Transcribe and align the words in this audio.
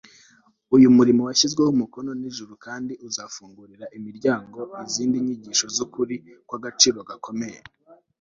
uyu 0.75 0.87
murimo 0.97 1.21
washyizweho 1.27 1.69
umukono 1.75 2.11
n'ijuru, 2.19 2.53
kandi 2.65 2.93
uzafungurira 3.07 3.85
imiryango 3.97 4.59
izindi 4.85 5.17
nyigisho 5.25 5.65
z'ukuri 5.75 6.15
kw'agaciro 6.47 6.99
gakomeye 7.09 7.59